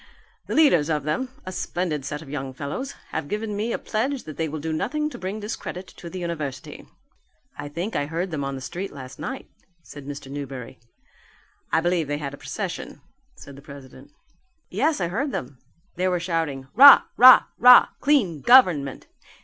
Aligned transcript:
The 0.47 0.55
leaders 0.55 0.89
of 0.89 1.03
them 1.03 1.29
a 1.45 1.51
splendid 1.51 2.05
set 2.05 2.23
of 2.23 2.29
young 2.31 2.55
fellows 2.55 2.93
have 3.09 3.27
given 3.27 3.55
me 3.55 3.71
a 3.71 3.77
pledge 3.77 4.23
that 4.23 4.35
they 4.35 4.49
will 4.49 4.59
do 4.59 4.73
nothing 4.73 5.11
to 5.11 5.17
bring 5.19 5.39
discredit 5.39 5.93
on 6.03 6.09
the 6.09 6.17
university." 6.17 6.87
"I 7.55 7.69
think 7.69 7.95
I 7.95 8.07
heard 8.07 8.31
them 8.31 8.43
on 8.43 8.55
the 8.55 8.61
street 8.61 8.91
last 8.91 9.19
night," 9.19 9.47
said 9.83 10.07
Mr. 10.07 10.31
Newberry. 10.31 10.79
"I 11.71 11.81
believe 11.81 12.07
they 12.07 12.17
had 12.17 12.33
a 12.33 12.37
procession," 12.37 12.99
said 13.37 13.55
the 13.55 13.61
president. 13.61 14.09
"Yes, 14.71 14.99
I 14.99 15.07
heard 15.07 15.31
them; 15.31 15.59
they 15.97 16.07
were 16.07 16.19
shouting 16.19 16.67
'Rah! 16.73 17.03
rah! 17.15 17.43
rah! 17.59 17.89
Clean 17.99 18.41
Government! 18.41 19.05